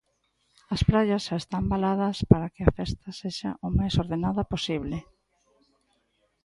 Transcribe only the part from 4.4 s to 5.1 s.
posible.